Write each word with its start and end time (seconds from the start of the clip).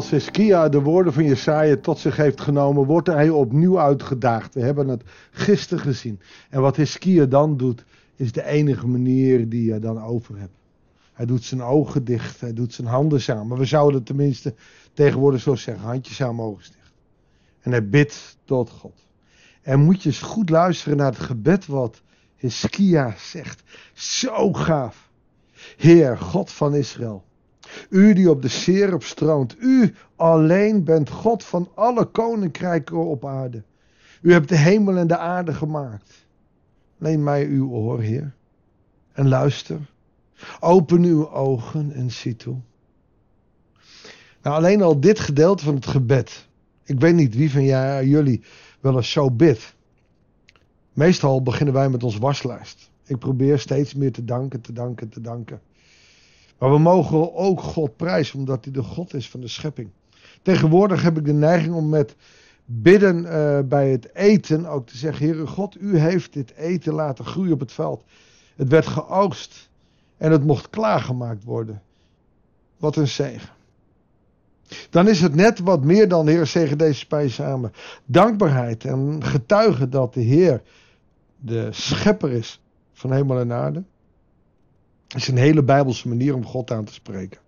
als 0.00 0.10
Hiskia 0.10 0.68
de 0.68 0.80
woorden 0.80 1.12
van 1.12 1.24
Jesaja 1.24 1.76
tot 1.76 1.98
zich 1.98 2.16
heeft 2.16 2.40
genomen, 2.40 2.86
wordt 2.86 3.06
hij 3.06 3.28
opnieuw 3.28 3.80
uitgedaagd. 3.80 4.54
We 4.54 4.60
hebben 4.60 4.88
het 4.88 5.02
gisteren 5.30 5.84
gezien. 5.84 6.20
En 6.50 6.60
wat 6.60 6.76
Hiskia 6.76 7.24
dan 7.24 7.56
doet, 7.56 7.84
is 8.16 8.32
de 8.32 8.44
enige 8.44 8.86
manier 8.86 9.48
die 9.48 9.72
je 9.72 9.78
dan 9.78 10.02
over 10.02 10.38
hebt. 10.38 10.56
Hij 11.12 11.26
doet 11.26 11.44
zijn 11.44 11.62
ogen 11.62 12.04
dicht, 12.04 12.40
hij 12.40 12.52
doet 12.52 12.74
zijn 12.74 12.88
handen 12.88 13.20
samen. 13.20 13.58
We 13.58 13.64
zouden 13.64 14.02
tenminste 14.02 14.54
tegenwoordig 14.92 15.40
zo 15.40 15.54
zeggen, 15.54 15.84
handjes 15.84 16.16
samen, 16.16 16.44
ogen 16.44 16.62
dicht. 16.62 16.92
En 17.60 17.70
hij 17.70 17.88
bidt 17.88 18.36
tot 18.44 18.70
God. 18.70 19.06
En 19.62 19.80
moet 19.80 20.02
je 20.02 20.08
eens 20.08 20.20
goed 20.20 20.50
luisteren 20.50 20.96
naar 20.96 21.12
het 21.12 21.20
gebed 21.20 21.66
wat 21.66 22.02
Hiskia 22.36 23.14
zegt. 23.18 23.62
Zo 23.92 24.52
gaaf. 24.52 25.10
Heer, 25.76 26.18
God 26.18 26.50
van 26.50 26.74
Israël. 26.74 27.24
U 27.88 28.12
die 28.12 28.30
op 28.30 28.42
de 28.42 28.48
Serep 28.48 29.02
stroomt. 29.02 29.56
U 29.58 29.94
alleen 30.16 30.84
bent 30.84 31.10
God 31.10 31.44
van 31.44 31.68
alle 31.74 32.04
koninkrijken 32.04 32.96
op 32.96 33.24
aarde. 33.24 33.62
U 34.22 34.32
hebt 34.32 34.48
de 34.48 34.56
hemel 34.56 34.96
en 34.96 35.06
de 35.06 35.18
aarde 35.18 35.54
gemaakt. 35.54 36.26
Neem 36.98 37.22
mij 37.22 37.46
uw 37.46 37.70
oor, 37.70 38.00
Heer. 38.00 38.34
En 39.12 39.28
luister. 39.28 39.78
Open 40.60 41.02
uw 41.02 41.30
ogen 41.30 41.92
en 41.92 42.10
zie 42.10 42.36
toe. 42.36 42.56
Nou, 44.42 44.56
alleen 44.56 44.82
al 44.82 45.00
dit 45.00 45.18
gedeelte 45.18 45.64
van 45.64 45.74
het 45.74 45.86
gebed. 45.86 46.48
Ik 46.84 47.00
weet 47.00 47.14
niet 47.14 47.34
wie 47.34 47.50
van 47.50 47.64
jullie 48.06 48.42
wel 48.80 48.96
eens 48.96 49.10
zo 49.10 49.30
bidt. 49.30 49.74
Meestal 50.92 51.42
beginnen 51.42 51.74
wij 51.74 51.88
met 51.88 52.02
ons 52.02 52.18
waslijst. 52.18 52.90
Ik 53.04 53.18
probeer 53.18 53.58
steeds 53.58 53.94
meer 53.94 54.12
te 54.12 54.24
danken, 54.24 54.60
te 54.60 54.72
danken, 54.72 55.08
te 55.08 55.20
danken. 55.20 55.60
Maar 56.60 56.70
we 56.70 56.78
mogen 56.78 57.34
ook 57.34 57.60
God 57.60 57.96
prijzen, 57.96 58.38
omdat 58.38 58.64
hij 58.64 58.72
de 58.72 58.82
God 58.82 59.14
is 59.14 59.30
van 59.30 59.40
de 59.40 59.48
schepping. 59.48 59.90
Tegenwoordig 60.42 61.02
heb 61.02 61.18
ik 61.18 61.24
de 61.24 61.32
neiging 61.32 61.74
om 61.74 61.88
met 61.88 62.16
bidden 62.64 63.24
uh, 63.24 63.58
bij 63.68 63.90
het 63.90 64.14
eten 64.14 64.66
ook 64.66 64.86
te 64.86 64.96
zeggen: 64.96 65.26
Heere 65.26 65.46
God, 65.46 65.80
u 65.80 65.98
heeft 65.98 66.32
dit 66.32 66.54
eten 66.54 66.92
laten 66.92 67.24
groeien 67.24 67.52
op 67.52 67.60
het 67.60 67.72
veld. 67.72 68.04
Het 68.56 68.68
werd 68.68 68.86
geoogst 68.86 69.70
en 70.16 70.32
het 70.32 70.44
mocht 70.44 70.70
klaargemaakt 70.70 71.44
worden. 71.44 71.82
Wat 72.76 72.96
een 72.96 73.08
zegen. 73.08 73.50
Dan 74.90 75.08
is 75.08 75.20
het 75.20 75.34
net 75.34 75.58
wat 75.58 75.84
meer 75.84 76.08
dan, 76.08 76.28
Heer, 76.28 76.46
zegen 76.46 76.78
deze 76.78 76.98
spijs 76.98 77.34
samen. 77.34 77.72
Dankbaarheid 78.04 78.84
en 78.84 79.24
getuigen 79.24 79.90
dat 79.90 80.14
de 80.14 80.20
Heer 80.20 80.62
de 81.36 81.68
schepper 81.70 82.30
is 82.30 82.62
van 82.92 83.12
hemel 83.12 83.38
en 83.38 83.52
aarde. 83.52 83.82
Is 85.14 85.28
een 85.28 85.36
hele 85.36 85.62
bijbelse 85.62 86.08
manier 86.08 86.34
om 86.34 86.44
God 86.44 86.70
aan 86.70 86.84
te 86.84 86.92
spreken. 86.92 87.40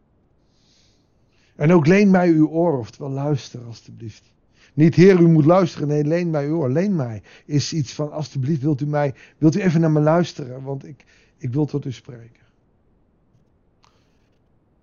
En 1.57 1.73
ook 1.73 1.87
leen 1.87 2.11
mij 2.11 2.29
uw 2.29 2.49
oor, 2.49 2.79
oftewel 2.79 3.11
luister 3.11 3.61
alstublieft. 3.65 4.33
Niet 4.75 4.95
Heer, 4.95 5.21
u 5.21 5.29
moet 5.29 5.45
luisteren. 5.45 5.89
Nee, 5.89 6.05
leen 6.05 6.31
mij 6.31 6.47
uw 6.47 6.57
oor. 6.57 6.71
Leen 6.71 6.97
mij 6.97 7.23
is 7.45 7.73
iets 7.73 7.93
van, 7.93 8.13
alstublieft, 8.13 8.63
wilt 8.63 8.81
u 8.81 8.87
mij, 8.87 9.15
wilt 9.39 9.57
u 9.57 9.61
even 9.61 9.81
naar 9.81 9.91
me 9.91 10.01
luisteren? 10.01 10.63
Want 10.63 10.87
ik, 10.87 11.05
ik 11.39 11.53
wil 11.53 11.67
tot 11.67 11.85
u 11.85 11.93
spreken. 11.93 12.41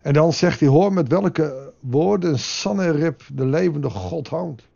En 0.02 0.14
dan 0.14 0.34
zegt 0.34 0.60
hij, 0.60 0.70
hoor 0.70 0.94
met 0.94 1.08
welke 1.08 1.74
woorden 1.80 2.40
Sanherib, 2.40 3.22
de 3.34 3.46
levende 3.46 3.90
God, 3.90 4.28
hoont. 4.28 4.68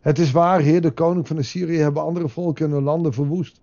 Het 0.00 0.18
is 0.18 0.30
waar, 0.30 0.60
Heer, 0.60 0.80
de 0.80 0.90
koning 0.90 1.26
van 1.26 1.38
Assyrië 1.38 1.76
hebben 1.76 2.02
andere 2.02 2.28
volken 2.28 2.70
hun 2.70 2.82
landen 2.82 3.12
verwoest. 3.12 3.60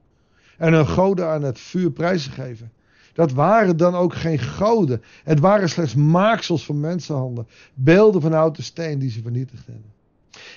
En 0.58 0.74
hun 0.74 0.88
goden 0.88 1.28
aan 1.28 1.44
het 1.44 1.60
vuur 1.60 1.92
prijzen 1.92 2.32
gegeven. 2.32 2.72
Dat 3.14 3.32
waren 3.32 3.78
dan 3.78 3.96
ook 3.96 4.14
geen 4.14 4.40
goden. 4.40 5.02
Het 5.24 5.40
waren 5.40 5.70
slechts 5.70 5.96
maaksels 5.96 6.66
van 6.66 6.80
mensenhanden. 6.80 7.48
Beelden 7.74 8.22
van 8.22 8.32
houten 8.34 8.64
steen 8.64 9.00
die 9.00 9.10
ze 9.10 9.22
vernietigd 9.22 9.66
hebben. 9.66 9.92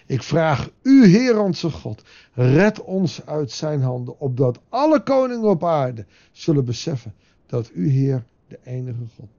Ik 0.06 0.22
vraag 0.22 0.70
u, 0.82 1.06
Heer 1.06 1.40
onze 1.40 1.70
God, 1.70 2.02
red 2.32 2.82
ons 2.82 3.26
uit 3.26 3.50
zijn 3.50 3.82
handen, 3.82 4.20
opdat 4.20 4.60
alle 4.68 5.02
koningen 5.02 5.48
op 5.48 5.64
aarde 5.64 6.04
zullen 6.32 6.64
beseffen 6.64 7.14
dat 7.46 7.70
u, 7.74 7.90
Heer, 7.90 8.24
de 8.48 8.58
enige 8.64 8.98
God 8.98 9.16
bent. 9.16 9.30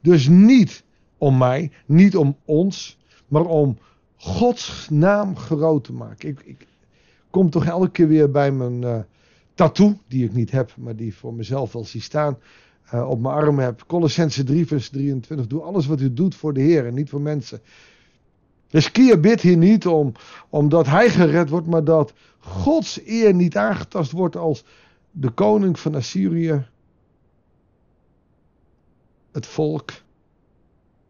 Dus 0.00 0.28
niet 0.28 0.84
om 1.18 1.38
mij, 1.38 1.70
niet 1.86 2.16
om 2.16 2.36
ons, 2.44 2.98
maar 3.28 3.44
om 3.44 3.78
Gods 4.16 4.86
naam 4.90 5.36
groot 5.36 5.84
te 5.84 5.92
maken. 5.92 6.28
Ik, 6.28 6.40
ik 6.44 6.66
kom 7.30 7.50
toch 7.50 7.64
elke 7.64 7.90
keer 7.90 8.08
weer 8.08 8.30
bij 8.30 8.52
mijn 8.52 8.82
uh, 8.82 8.98
tattoo, 9.58 9.98
die 10.06 10.24
ik 10.24 10.32
niet 10.32 10.50
heb, 10.50 10.74
maar 10.76 10.96
die 10.96 11.16
voor 11.16 11.34
mezelf 11.34 11.72
wel 11.72 11.84
zie 11.84 12.00
staan, 12.00 12.38
uh, 12.94 13.08
op 13.08 13.20
mijn 13.20 13.34
arm 13.34 13.58
heb. 13.58 13.84
Colossense 13.86 14.44
3 14.44 14.66
vers 14.66 14.88
23. 14.88 15.46
Doe 15.46 15.62
alles 15.62 15.86
wat 15.86 16.00
u 16.00 16.12
doet 16.12 16.34
voor 16.34 16.52
de 16.52 16.60
Heer 16.60 16.86
en 16.86 16.94
niet 16.94 17.08
voor 17.08 17.20
mensen. 17.20 17.60
Dus 18.68 18.90
Kia 18.90 19.16
bidt 19.16 19.40
hier 19.40 19.56
niet 19.56 19.86
om, 19.86 20.12
omdat 20.48 20.86
hij 20.86 21.10
gered 21.10 21.48
wordt, 21.48 21.66
maar 21.66 21.84
dat 21.84 22.12
Gods 22.38 23.00
eer 23.06 23.34
niet 23.34 23.56
aangetast 23.56 24.12
wordt 24.12 24.36
als 24.36 24.64
de 25.10 25.30
koning 25.30 25.78
van 25.78 25.94
Assyrië 25.94 26.66
het 29.32 29.46
volk 29.46 29.90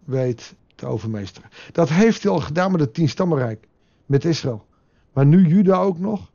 weet 0.05 0.55
te 0.75 0.87
overmeesteren. 0.87 1.51
Dat 1.73 1.89
heeft 1.89 2.23
hij 2.23 2.33
al 2.33 2.41
gedaan 2.41 2.71
met 2.71 2.81
het 2.81 2.95
tienstammenrijk, 2.95 3.69
met 4.07 4.25
Israël. 4.25 4.67
Maar 5.13 5.27
nu 5.27 5.47
Juda 5.47 5.81
ook 5.81 5.99
nog? 5.99 6.31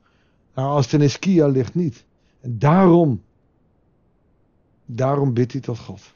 Nou, 0.54 0.68
als 0.68 0.90
het 0.90 1.02
Iskia 1.02 1.46
ligt 1.46 1.74
niet. 1.74 2.04
En 2.40 2.58
daarom, 2.58 3.22
daarom 4.84 5.32
bidt 5.32 5.52
hij 5.52 5.60
tot 5.60 5.78
God. 5.78 6.14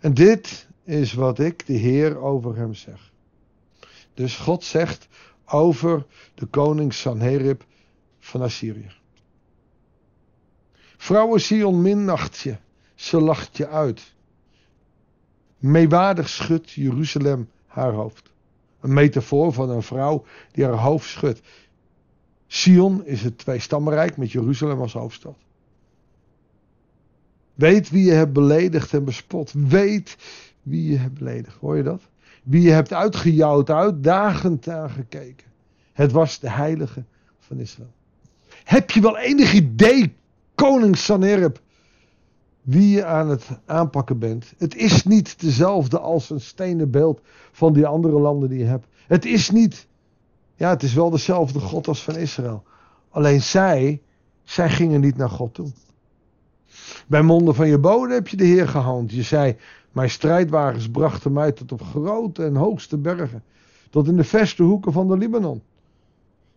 En 0.00 0.14
dit 0.14 0.68
is 0.84 1.12
wat 1.12 1.38
ik, 1.38 1.66
de 1.66 1.72
Heer, 1.72 2.18
over 2.18 2.56
hem 2.56 2.74
zeg. 2.74 3.12
Dus 4.14 4.36
God 4.36 4.64
zegt 4.64 5.08
over 5.44 6.06
de 6.34 6.46
koning 6.46 6.94
Sanherib 6.94 7.64
van 8.18 8.42
Assyrië. 8.42 8.90
Vrouwen 10.96 11.40
Sion 11.40 11.82
minacht 11.82 12.38
je, 12.38 12.56
ze 12.94 13.20
lacht 13.20 13.56
je 13.56 13.68
uit. 13.68 14.14
Meewaardig 15.58 16.28
schudt 16.28 16.70
Jeruzalem 16.70 17.50
haar 17.66 17.92
hoofd. 17.92 18.32
Een 18.80 18.92
metafoor 18.92 19.52
van 19.52 19.70
een 19.70 19.82
vrouw 19.82 20.24
die 20.52 20.64
haar 20.64 20.78
hoofd 20.78 21.08
schudt. 21.08 21.40
Sion 22.52 23.06
is 23.06 23.22
het 23.22 23.38
tweestammenrijk 23.38 24.16
met 24.16 24.32
Jeruzalem 24.32 24.80
als 24.80 24.92
hoofdstad. 24.92 25.36
Weet 27.54 27.90
wie 27.90 28.04
je 28.04 28.12
hebt 28.12 28.32
beledigd 28.32 28.94
en 28.94 29.04
bespot. 29.04 29.52
Weet 29.52 30.16
wie 30.62 30.90
je 30.90 30.96
hebt 30.96 31.18
beledigd. 31.18 31.56
Hoor 31.56 31.76
je 31.76 31.82
dat? 31.82 32.02
Wie 32.42 32.62
je 32.62 32.70
hebt 32.70 32.92
uitgejouwd, 32.92 33.70
uitdagend 33.70 34.68
aangekeken. 34.68 35.46
Het 35.92 36.12
was 36.12 36.38
de 36.38 36.50
heilige 36.50 37.04
van 37.38 37.58
Israël. 37.58 37.92
Heb 38.64 38.90
je 38.90 39.00
wel 39.00 39.18
enig 39.18 39.52
idee, 39.52 40.14
koning 40.54 40.96
Sanerib, 40.96 41.60
wie 42.62 42.90
je 42.90 43.04
aan 43.04 43.28
het 43.28 43.48
aanpakken 43.66 44.18
bent. 44.18 44.54
Het 44.58 44.76
is 44.76 45.04
niet 45.04 45.40
dezelfde 45.40 45.98
als 45.98 46.30
een 46.30 46.40
stenen 46.40 46.90
beeld 46.90 47.20
van 47.52 47.72
die 47.72 47.86
andere 47.86 48.18
landen 48.18 48.48
die 48.48 48.58
je 48.58 48.64
hebt. 48.64 48.86
Het 49.06 49.24
is 49.24 49.50
niet, 49.50 49.86
ja, 50.62 50.68
het 50.68 50.82
is 50.82 50.94
wel 50.94 51.10
dezelfde 51.10 51.60
God 51.60 51.88
als 51.88 52.02
van 52.02 52.16
Israël. 52.16 52.62
Alleen 53.10 53.42
zij, 53.42 54.02
zij 54.44 54.70
gingen 54.70 55.00
niet 55.00 55.16
naar 55.16 55.30
God 55.30 55.54
toe. 55.54 55.72
Bij 57.06 57.22
monden 57.22 57.54
van 57.54 57.68
je 57.68 57.78
bodem 57.78 58.10
heb 58.10 58.28
je 58.28 58.36
de 58.36 58.44
Heer 58.44 58.68
gehoond. 58.68 59.12
Je 59.12 59.22
zei, 59.22 59.56
mijn 59.92 60.10
strijdwagens 60.10 60.90
brachten 60.90 61.32
mij 61.32 61.52
tot 61.52 61.72
op 61.72 61.82
grote 61.82 62.44
en 62.44 62.56
hoogste 62.56 62.98
bergen. 62.98 63.42
Tot 63.90 64.08
in 64.08 64.16
de 64.16 64.24
verste 64.24 64.62
hoeken 64.62 64.92
van 64.92 65.08
de 65.08 65.16
Libanon. 65.16 65.62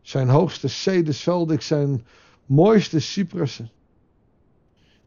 Zijn 0.02 0.30
hoogste 0.30 0.68
cedes 0.68 1.24
velde 1.24 1.54
ik 1.54 1.62
zijn 1.62 2.06
mooiste 2.46 3.00
cypressen. 3.00 3.70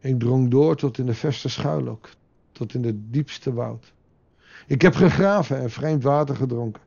Ik 0.01 0.19
drong 0.19 0.51
door 0.51 0.77
tot 0.77 0.99
in 0.99 1.06
de 1.06 1.15
verste 1.15 1.49
schuilok, 1.49 2.09
tot 2.53 2.75
in 2.75 2.83
de 2.83 3.11
diepste 3.11 3.53
woud. 3.53 3.93
Ik 4.67 4.83
heb 4.83 4.94
gegraven 4.94 5.61
en 5.61 5.71
vreemd 5.71 6.03
water 6.03 6.37
gedronken. 6.37 6.87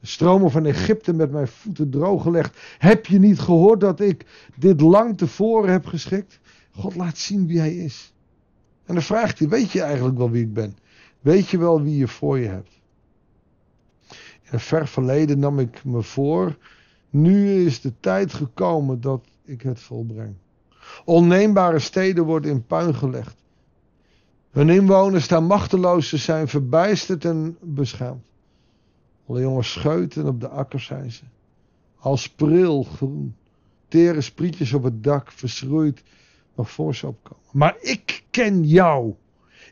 De 0.00 0.06
stromen 0.06 0.50
van 0.50 0.66
Egypte 0.66 1.12
met 1.12 1.30
mijn 1.30 1.48
voeten 1.48 1.90
drooggelegd. 1.90 2.58
Heb 2.78 3.06
je 3.06 3.18
niet 3.18 3.38
gehoord 3.38 3.80
dat 3.80 4.00
ik 4.00 4.26
dit 4.56 4.80
lang 4.80 5.18
tevoren 5.18 5.72
heb 5.72 5.86
geschikt? 5.86 6.40
God 6.72 6.94
laat 6.94 7.18
zien 7.18 7.46
wie 7.46 7.58
hij 7.58 7.76
is. 7.76 8.12
En 8.84 8.94
dan 8.94 9.02
vraagt 9.02 9.38
hij, 9.38 9.48
weet 9.48 9.70
je 9.70 9.82
eigenlijk 9.82 10.18
wel 10.18 10.30
wie 10.30 10.42
ik 10.42 10.52
ben? 10.52 10.76
Weet 11.20 11.48
je 11.48 11.58
wel 11.58 11.82
wie 11.82 11.96
je 11.96 12.08
voor 12.08 12.38
je 12.38 12.48
hebt? 12.48 12.80
In 14.42 14.54
een 14.54 14.60
ver 14.60 14.88
verleden 14.88 15.38
nam 15.38 15.58
ik 15.58 15.84
me 15.84 16.02
voor, 16.02 16.56
nu 17.10 17.64
is 17.64 17.80
de 17.80 17.92
tijd 18.00 18.32
gekomen 18.32 19.00
dat 19.00 19.24
ik 19.44 19.62
het 19.62 19.80
volbreng. 19.80 20.34
Onneembare 21.04 21.78
steden 21.78 22.24
worden 22.24 22.50
in 22.50 22.66
puin 22.66 22.94
gelegd. 22.94 23.36
Hun 24.50 24.68
inwoners 24.68 25.24
staan 25.24 25.44
machteloos, 25.44 26.08
ze 26.08 26.16
zijn 26.16 26.48
verbijsterd 26.48 27.24
en 27.24 27.56
beschaamd. 27.60 28.26
Alle 29.28 29.40
jongens 29.40 29.72
scheuten 29.72 30.26
op 30.26 30.40
de 30.40 30.48
akkers 30.48 30.84
zijn 30.84 31.12
ze. 31.12 31.22
Als 31.98 32.30
pril 32.30 32.82
groen. 32.82 33.36
Tere 33.88 34.20
sprietjes 34.20 34.72
op 34.72 34.82
het 34.82 35.04
dak, 35.04 35.32
verschroeid, 35.32 36.02
nog 36.54 36.70
voor 36.70 36.94
ze 36.94 37.06
opkomen. 37.06 37.42
Maar 37.52 37.76
ik 37.80 38.24
ken 38.30 38.64
jou. 38.64 39.14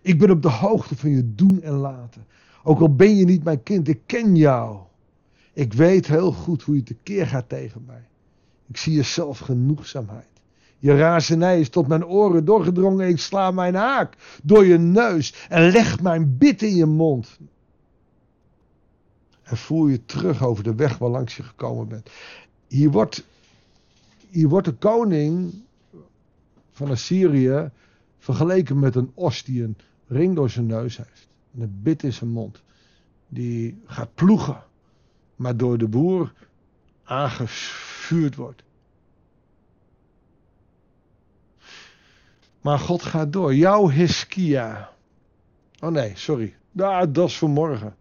Ik 0.02 0.18
ben 0.18 0.30
op 0.30 0.42
de 0.42 0.50
hoogte 0.50 0.96
van 0.96 1.10
je 1.10 1.34
doen 1.34 1.62
en 1.62 1.72
laten. 1.72 2.26
Ook 2.62 2.80
al 2.80 2.94
ben 2.94 3.16
je 3.16 3.24
niet 3.24 3.44
mijn 3.44 3.62
kind, 3.62 3.88
ik 3.88 4.00
ken 4.06 4.36
jou. 4.36 4.78
Ik 5.52 5.72
weet 5.72 6.06
heel 6.06 6.32
goed 6.32 6.62
hoe 6.62 6.74
je 6.74 6.82
tekeer 6.82 7.26
gaat 7.26 7.48
tegen 7.48 7.84
mij. 7.86 8.08
Ik 8.68 8.76
zie 8.76 8.92
je 8.92 9.02
zelfgenoegzaamheid. 9.02 10.28
Je 10.78 10.96
razernij 10.96 11.60
is 11.60 11.68
tot 11.68 11.86
mijn 11.88 12.06
oren 12.06 12.44
doorgedrongen. 12.44 13.08
Ik 13.08 13.18
sla 13.18 13.50
mijn 13.50 13.74
haak 13.74 14.16
door 14.42 14.64
je 14.64 14.78
neus 14.78 15.46
en 15.48 15.70
leg 15.70 16.02
mijn 16.02 16.38
bit 16.38 16.62
in 16.62 16.74
je 16.76 16.86
mond. 16.86 17.38
En 19.46 19.56
voel 19.56 19.86
je 19.86 20.04
terug 20.04 20.42
over 20.42 20.64
de 20.64 20.74
weg 20.74 20.98
waarlangs 20.98 21.36
je 21.36 21.42
gekomen 21.42 21.88
bent. 21.88 22.10
Hier 22.68 22.90
wordt, 22.90 23.26
hier 24.30 24.48
wordt 24.48 24.66
de 24.66 24.74
koning 24.74 25.54
van 26.70 26.90
Assyrië 26.90 27.70
vergeleken 28.18 28.78
met 28.78 28.94
een 28.94 29.12
os 29.14 29.44
die 29.44 29.62
een 29.62 29.76
ring 30.06 30.34
door 30.34 30.50
zijn 30.50 30.66
neus 30.66 30.96
heeft. 30.96 31.28
En 31.54 31.60
een 31.60 31.80
bit 31.82 32.02
in 32.02 32.12
zijn 32.12 32.30
mond. 32.30 32.62
Die 33.28 33.82
gaat 33.86 34.14
ploegen, 34.14 34.62
maar 35.36 35.56
door 35.56 35.78
de 35.78 35.88
boer 35.88 36.32
aangevuurd 37.04 38.34
wordt. 38.34 38.62
Maar 42.60 42.78
God 42.78 43.02
gaat 43.02 43.32
door. 43.32 43.54
Jouw 43.54 43.88
Hiskia. 43.88 44.92
Oh 45.80 45.90
nee, 45.90 46.12
sorry. 46.14 46.56
Nou, 46.72 47.10
dat 47.10 47.28
is 47.28 47.38
voor 47.38 47.50
morgen. 47.50 47.96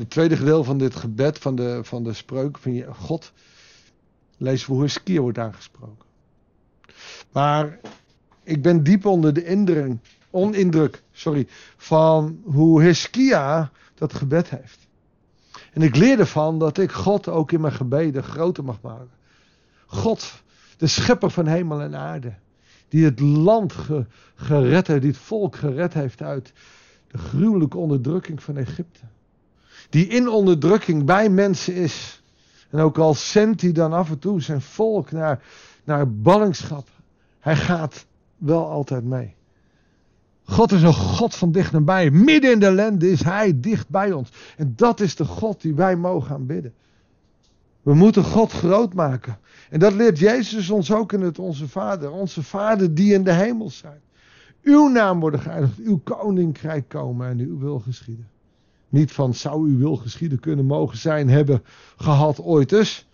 Het 0.00 0.10
tweede 0.10 0.36
gedeelte 0.36 0.64
van 0.64 0.78
dit 0.78 0.94
gebed, 0.94 1.38
van 1.38 1.54
de, 1.54 1.80
van 1.82 2.04
de 2.04 2.12
spreuk 2.12 2.58
van 2.58 2.84
God, 2.94 3.32
we 4.36 4.62
hoe 4.66 4.82
Hiskia 4.82 5.20
wordt 5.20 5.38
aangesproken. 5.38 6.06
Maar 7.32 7.78
ik 8.42 8.62
ben 8.62 8.82
diep 8.82 9.04
onder 9.04 9.32
de 9.32 9.44
indruk, 9.44 9.96
onindruk 10.30 11.02
sorry, 11.12 11.46
van 11.76 12.40
hoe 12.44 12.82
Hiskia 12.82 13.70
dat 13.94 14.14
gebed 14.14 14.50
heeft. 14.50 14.88
En 15.72 15.82
ik 15.82 15.96
leer 15.96 16.18
ervan 16.18 16.58
dat 16.58 16.78
ik 16.78 16.92
God 16.92 17.28
ook 17.28 17.52
in 17.52 17.60
mijn 17.60 17.72
gebeden 17.72 18.22
groter 18.22 18.64
mag 18.64 18.80
maken. 18.80 19.10
God 19.86 20.42
de 20.76 20.86
schepper 20.86 21.30
van 21.30 21.46
hemel 21.46 21.80
en 21.80 21.96
aarde. 21.96 22.34
Die 22.88 23.04
het 23.04 23.20
land 23.20 23.74
gered 24.34 24.86
heeft, 24.86 25.02
die 25.02 25.10
het 25.10 25.20
volk 25.20 25.56
gered 25.56 25.94
heeft 25.94 26.22
uit 26.22 26.52
de 27.06 27.18
gruwelijke 27.18 27.78
onderdrukking 27.78 28.42
van 28.42 28.56
Egypte. 28.56 29.00
Die 29.90 30.06
in 30.06 30.28
onderdrukking 30.28 31.04
bij 31.04 31.28
mensen 31.28 31.74
is. 31.74 32.22
En 32.70 32.80
ook 32.80 32.98
al 32.98 33.14
zendt 33.14 33.60
hij 33.60 33.72
dan 33.72 33.92
af 33.92 34.10
en 34.10 34.18
toe 34.18 34.42
zijn 34.42 34.60
volk 34.60 35.10
naar, 35.10 35.42
naar 35.84 36.12
ballingschap. 36.12 36.88
Hij 37.40 37.56
gaat 37.56 38.06
wel 38.36 38.68
altijd 38.68 39.04
mee. 39.04 39.34
God 40.44 40.72
is 40.72 40.82
een 40.82 40.94
God 40.94 41.34
van 41.34 41.52
dicht 41.52 41.72
nabij. 41.72 42.10
Midden 42.10 42.52
in 42.52 42.58
de 42.58 42.66
ellende 42.66 43.10
is 43.10 43.22
Hij 43.22 43.60
dicht 43.60 43.88
bij 43.88 44.12
ons. 44.12 44.30
En 44.56 44.72
dat 44.76 45.00
is 45.00 45.16
de 45.16 45.24
God 45.24 45.60
die 45.60 45.74
wij 45.74 45.96
mogen 45.96 46.34
aanbidden. 46.34 46.74
We 47.82 47.94
moeten 47.94 48.24
God 48.24 48.52
groot 48.52 48.94
maken. 48.94 49.38
En 49.70 49.78
dat 49.78 49.92
leert 49.92 50.18
Jezus 50.18 50.70
ons 50.70 50.92
ook 50.92 51.12
in 51.12 51.20
het 51.20 51.38
Onze 51.38 51.68
Vader. 51.68 52.10
Onze 52.10 52.42
Vader 52.42 52.94
die 52.94 53.12
in 53.12 53.24
de 53.24 53.32
hemel 53.32 53.70
zijn. 53.70 54.00
Uw 54.62 54.88
naam 54.88 55.20
worden 55.20 55.40
geëindigd, 55.40 55.78
uw 55.78 56.00
koninkrijk 56.04 56.88
komen 56.88 57.28
en 57.28 57.38
uw 57.38 57.58
wil 57.58 57.78
geschieden. 57.78 58.28
Niet 58.90 59.12
van 59.12 59.34
zou 59.34 59.68
uw 59.68 59.78
wil 59.78 59.96
geschieden 59.96 60.40
kunnen 60.40 60.64
mogen 60.64 60.98
zijn, 60.98 61.28
hebben 61.28 61.62
gehad 61.96 62.40
ooit 62.40 62.68
dus. 62.68 63.08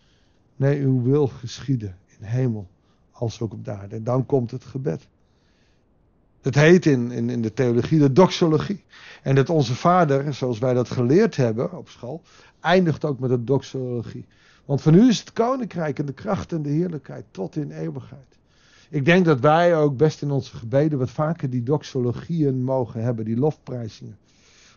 Nee, 0.56 0.80
uw 0.80 1.02
wil 1.02 1.26
geschieden 1.26 1.96
in 2.18 2.26
hemel 2.26 2.68
als 3.12 3.40
ook 3.40 3.52
op 3.52 3.64
de 3.64 3.70
aarde. 3.70 3.96
En 3.96 4.04
dan 4.04 4.26
komt 4.26 4.50
het 4.50 4.64
gebed. 4.64 5.06
Het 6.42 6.54
heet 6.54 6.86
in, 6.86 7.10
in, 7.10 7.30
in 7.30 7.42
de 7.42 7.52
theologie 7.52 7.98
de 7.98 8.12
doxologie. 8.12 8.84
En 9.22 9.34
dat 9.34 9.50
onze 9.50 9.74
vader, 9.74 10.34
zoals 10.34 10.58
wij 10.58 10.74
dat 10.74 10.90
geleerd 10.90 11.36
hebben 11.36 11.78
op 11.78 11.88
school, 11.88 12.22
eindigt 12.60 13.04
ook 13.04 13.18
met 13.18 13.30
de 13.30 13.44
doxologie. 13.44 14.24
Want 14.64 14.82
van 14.82 14.94
u 14.94 15.08
is 15.08 15.18
het 15.18 15.32
koninkrijk 15.32 15.98
en 15.98 16.06
de 16.06 16.12
kracht 16.12 16.52
en 16.52 16.62
de 16.62 16.68
heerlijkheid 16.68 17.24
tot 17.30 17.56
in 17.56 17.70
eeuwigheid. 17.70 18.36
Ik 18.90 19.04
denk 19.04 19.24
dat 19.24 19.40
wij 19.40 19.76
ook 19.76 19.96
best 19.96 20.22
in 20.22 20.30
onze 20.30 20.56
gebeden 20.56 20.98
wat 20.98 21.10
vaker 21.10 21.50
die 21.50 21.62
doxologieën 21.62 22.64
mogen 22.64 23.02
hebben, 23.02 23.24
die 23.24 23.36
lofprijzingen. 23.36 24.16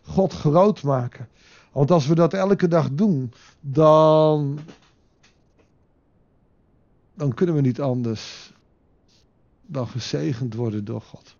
God 0.02 0.32
groot 0.32 0.82
maken. 0.82 1.28
Want 1.72 1.90
als 1.90 2.06
we 2.06 2.14
dat 2.14 2.34
elke 2.34 2.68
dag 2.68 2.88
doen, 2.92 3.32
dan, 3.60 4.58
dan 7.14 7.34
kunnen 7.34 7.54
we 7.54 7.60
niet 7.60 7.80
anders 7.80 8.52
dan 9.66 9.88
gezegend 9.88 10.54
worden 10.54 10.84
door 10.84 11.00
God. 11.00 11.36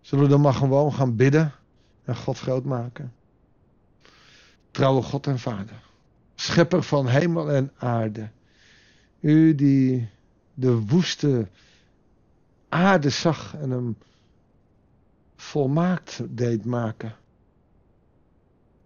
Zullen 0.00 0.24
we 0.24 0.30
dan 0.30 0.40
maar 0.40 0.54
gewoon 0.54 0.92
gaan 0.92 1.16
bidden 1.16 1.52
en 2.04 2.16
God 2.16 2.38
groot 2.38 2.64
maken? 2.64 3.12
Trouwe 4.70 5.02
God 5.02 5.26
en 5.26 5.38
Vader 5.38 5.84
schepper 6.36 6.82
van 6.82 7.06
hemel 7.08 7.50
en 7.50 7.72
aarde. 7.76 8.28
U 9.20 9.54
die 9.54 10.08
de 10.54 10.78
woeste 10.86 11.48
aarde 12.68 13.10
zag 13.10 13.54
en 13.54 13.70
hem 13.70 13.96
volmaakt 15.36 16.20
deed 16.28 16.64
maken. 16.64 17.14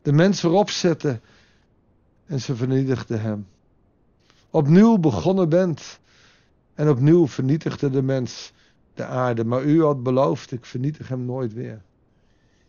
De 0.03 0.13
mens 0.13 0.43
erop 0.43 0.71
zette 0.71 1.21
en 2.27 2.41
ze 2.41 2.57
vernietigde 2.57 3.17
hem. 3.17 3.47
Opnieuw 4.51 4.99
begonnen 4.99 5.49
bent 5.49 6.01
en 6.75 6.89
opnieuw 6.89 7.29
vernietigde 7.29 7.91
de 7.91 8.03
mens 8.03 8.53
de 8.95 9.05
aarde. 9.05 9.45
Maar 9.45 9.63
u 9.63 9.83
had 9.83 10.03
beloofd, 10.03 10.53
ik 10.53 10.65
vernietig 10.65 11.09
hem 11.09 11.25
nooit 11.25 11.53
weer. 11.53 11.83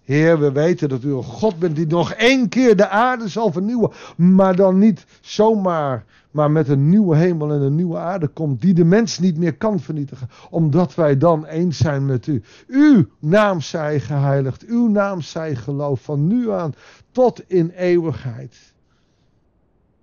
Heer, 0.03 0.39
we 0.39 0.51
weten 0.51 0.89
dat 0.89 1.03
u 1.03 1.13
een 1.13 1.24
God 1.24 1.59
bent 1.59 1.75
die 1.75 1.88
nog 1.88 2.12
één 2.12 2.50
keer 2.50 2.75
de 2.75 2.88
aarde 2.88 3.27
zal 3.27 3.51
vernieuwen. 3.51 3.92
Maar 4.18 4.56
dan 4.56 4.77
niet 4.77 5.06
zomaar, 5.21 6.06
maar 6.31 6.51
met 6.51 6.68
een 6.68 6.89
nieuwe 6.89 7.15
hemel 7.15 7.51
en 7.51 7.62
een 7.62 7.75
nieuwe 7.75 7.98
aarde 7.98 8.27
komt. 8.27 8.62
Die 8.62 8.74
de 8.74 8.86
mens 8.86 9.19
niet 9.19 9.38
meer 9.38 9.57
kan 9.57 9.80
vernietigen. 9.80 10.30
Omdat 10.50 10.95
wij 10.95 11.18
dan 11.18 11.45
eens 11.45 11.77
zijn 11.77 12.06
met 12.06 12.27
u. 12.27 12.44
Uw 12.68 13.06
naam 13.19 13.62
zij 13.62 14.00
geheiligd. 14.00 14.65
Uw 14.65 14.88
naam 14.88 15.21
zij 15.21 15.56
geloof. 15.56 16.01
Van 16.01 16.27
nu 16.27 16.51
aan 16.51 16.74
tot 17.12 17.50
in 17.50 17.69
eeuwigheid. 17.69 18.74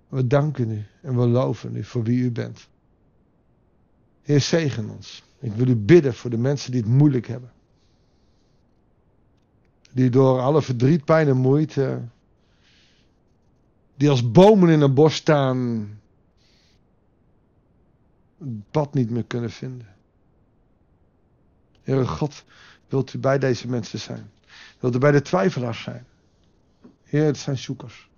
We 0.07 0.27
danken 0.27 0.71
u 0.71 0.83
en 1.01 1.17
we 1.17 1.27
loven 1.27 1.75
u 1.75 1.83
voor 1.83 2.03
wie 2.03 2.19
u 2.19 2.31
bent. 2.31 2.67
Heer, 4.21 4.41
zegen 4.41 4.89
ons. 4.89 5.23
Ik 5.39 5.53
wil 5.53 5.67
u 5.67 5.75
bidden 5.75 6.13
voor 6.13 6.29
de 6.29 6.37
mensen 6.37 6.71
die 6.71 6.81
het 6.81 6.89
moeilijk 6.89 7.27
hebben 7.27 7.51
die 9.99 10.09
door 10.09 10.39
alle 10.39 10.61
verdriet, 10.61 11.05
pijn 11.05 11.27
en 11.27 11.37
moeite, 11.37 12.01
die 13.95 14.09
als 14.09 14.31
bomen 14.31 14.69
in 14.69 14.81
een 14.81 14.93
bos 14.93 15.15
staan, 15.15 15.89
het 18.37 18.71
pad 18.71 18.93
niet 18.93 19.09
meer 19.09 19.23
kunnen 19.23 19.49
vinden. 19.49 19.87
Heere 21.81 22.07
God, 22.07 22.43
wilt 22.87 23.13
u 23.13 23.17
bij 23.17 23.39
deze 23.39 23.67
mensen 23.67 23.99
zijn? 23.99 24.31
Wilt 24.79 24.95
u 24.95 24.97
bij 24.97 25.11
de 25.11 25.21
twijfelaars 25.21 25.81
zijn? 25.81 26.05
Heer, 27.03 27.25
het 27.25 27.37
zijn 27.37 27.57
zoekers. 27.57 28.09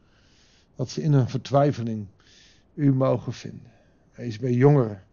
Dat 0.76 0.90
ze 0.90 1.02
in 1.02 1.14
hun 1.14 1.30
vertwijfeling 1.30 2.08
u 2.74 2.94
mogen 2.94 3.34
vinden. 3.34 3.72
Wees 4.16 4.40
bij 4.40 4.54
jongeren 4.54 5.04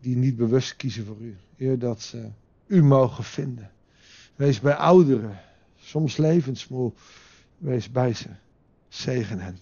die 0.00 0.16
niet 0.16 0.36
bewust 0.36 0.76
kiezen 0.76 1.06
voor 1.06 1.20
u. 1.20 1.36
Heer, 1.56 1.78
dat 1.78 2.00
ze 2.00 2.30
u 2.66 2.82
mogen 2.82 3.24
vinden. 3.24 3.70
Wees 4.34 4.60
bij 4.60 4.74
ouderen 4.74 5.44
soms 5.86 6.16
levensmoe, 6.16 6.92
wees 7.58 7.90
bij 7.90 8.14
ze. 8.14 8.28
Zegen 8.88 9.38
hen. 9.38 9.58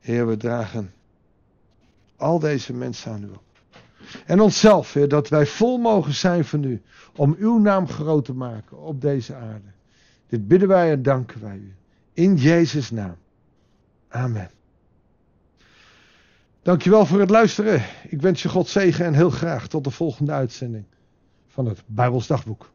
Heer, 0.00 0.26
we 0.26 0.36
dragen 0.36 0.92
al 2.16 2.38
deze 2.38 2.72
mensen 2.72 3.12
aan 3.12 3.22
u 3.22 3.28
op. 3.28 3.42
En 4.26 4.40
onszelf, 4.40 4.92
Heer, 4.92 5.08
dat 5.08 5.28
wij 5.28 5.46
vol 5.46 5.78
mogen 5.78 6.14
zijn 6.14 6.44
van 6.44 6.64
u. 6.64 6.82
Om 7.16 7.36
uw 7.38 7.58
naam 7.58 7.88
groot 7.88 8.24
te 8.24 8.34
maken 8.34 8.78
op 8.78 9.00
deze 9.00 9.34
aarde. 9.34 9.68
Dit 10.26 10.48
bidden 10.48 10.68
wij 10.68 10.90
en 10.90 11.02
danken 11.02 11.40
wij 11.40 11.56
u. 11.56 11.74
In 12.12 12.36
Jezus' 12.36 12.90
naam. 12.90 13.16
Amen. 14.08 14.50
Dankjewel 16.62 17.06
voor 17.06 17.20
het 17.20 17.30
luisteren. 17.30 17.82
Ik 18.08 18.20
wens 18.20 18.42
je 18.42 18.48
God 18.48 18.68
zegen 18.68 19.04
en 19.04 19.14
heel 19.14 19.30
graag 19.30 19.68
tot 19.68 19.84
de 19.84 19.90
volgende 19.90 20.32
uitzending 20.32 20.84
van 21.46 21.66
het 21.66 21.82
Bijbels 21.86 22.26
Dagboek. 22.26 22.70